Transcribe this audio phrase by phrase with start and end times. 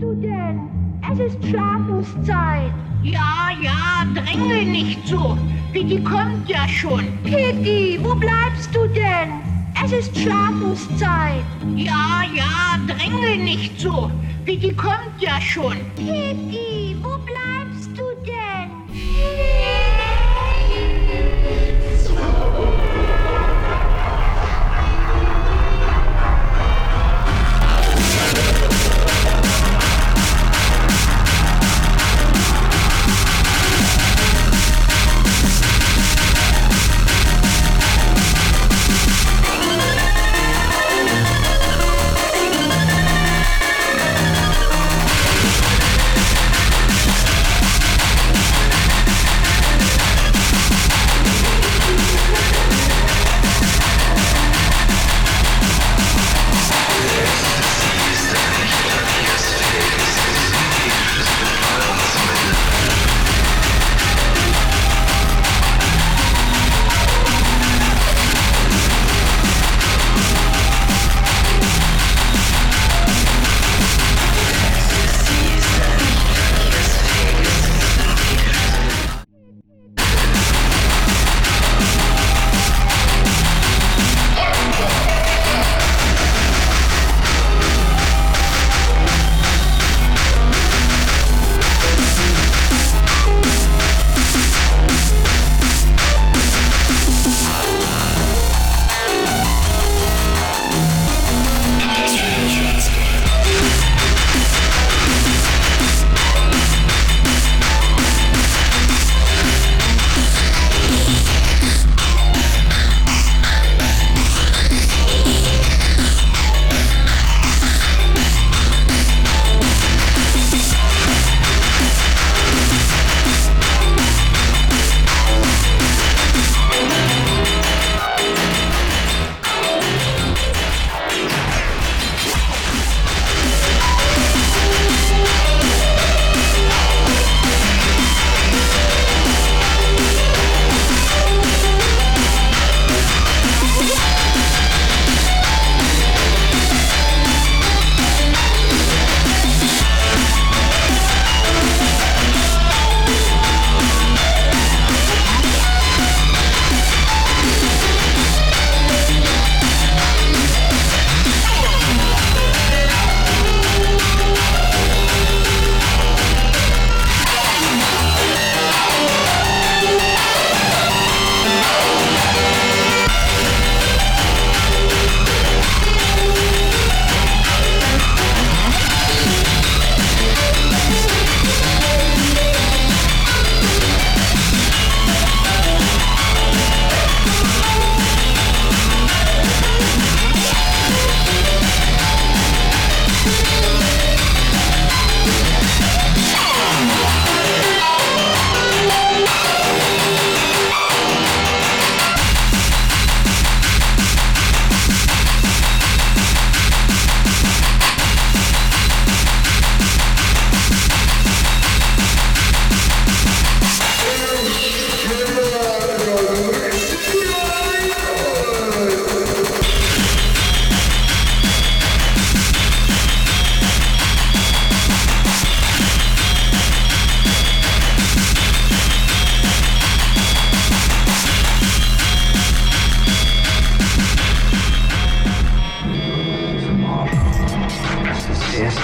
[0.00, 0.68] du denn?
[1.12, 2.72] Es ist Schlafenszeit.
[3.02, 5.36] Ja, ja, drängel nicht so.
[5.72, 7.04] Vicky kommt ja schon.
[7.24, 9.40] Kitty, wo bleibst du denn?
[9.84, 11.44] Es ist Schlafenszeit.
[11.76, 14.10] Ja, ja, drängel nicht so.
[14.44, 15.76] Vicky kommt ja schon.
[15.96, 17.29] Kitty, wo bleibst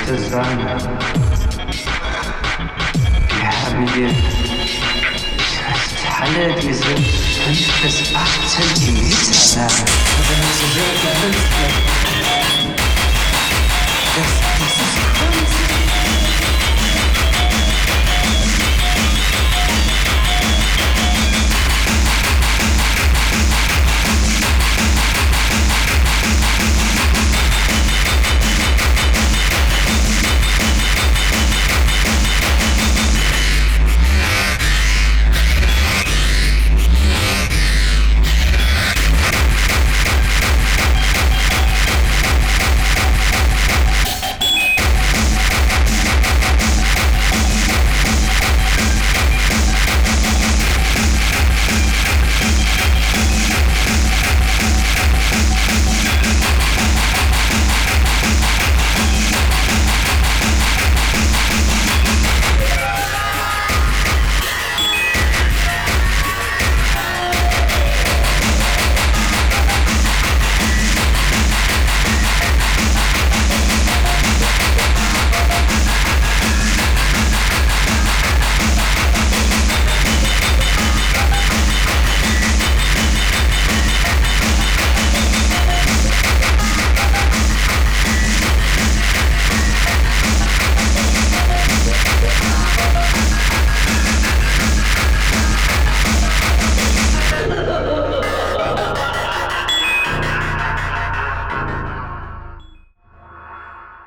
[0.07, 0.15] Wir
[3.51, 4.09] haben hier
[5.67, 7.05] Kristalle, die sind
[7.83, 9.67] bis 8 Zentimeter
[14.15, 14.31] das
[14.63, 15.86] ist Kunst.